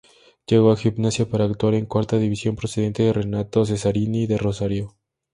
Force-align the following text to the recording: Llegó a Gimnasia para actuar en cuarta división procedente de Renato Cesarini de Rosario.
Llegó 0.47 0.71
a 0.71 0.77
Gimnasia 0.77 1.29
para 1.29 1.45
actuar 1.45 1.75
en 1.75 1.85
cuarta 1.85 2.17
división 2.17 2.55
procedente 2.55 3.03
de 3.03 3.13
Renato 3.13 3.67
Cesarini 3.67 4.25
de 4.25 4.39
Rosario. 4.39 4.95